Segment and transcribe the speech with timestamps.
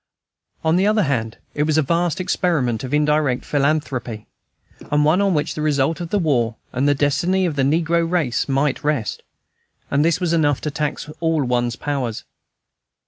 [0.63, 4.25] On the other hand, it was a vast experiment of indirect philanthropy,
[4.89, 8.09] and one on which the result of the war and the destiny of the negro
[8.09, 9.21] race might rest;
[9.91, 12.23] and this was enough to tax all one's powers.